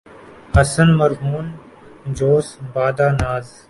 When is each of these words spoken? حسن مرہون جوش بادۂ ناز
حسن 0.55 0.89
مرہون 0.99 1.45
جوش 2.17 2.47
بادۂ 2.73 3.07
ناز 3.19 3.45